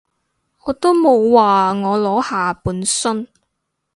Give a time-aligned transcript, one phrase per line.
[0.63, 3.27] 我都冇話我裸下半身